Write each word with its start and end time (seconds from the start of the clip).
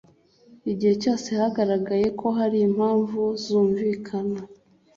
Igihe 0.71 0.93
cyose 1.01 1.27
hagaragaye 1.39 2.07
ko 2.19 2.27
hari 2.37 2.57
impamvu 2.67 3.21
zumvikana 3.43 4.39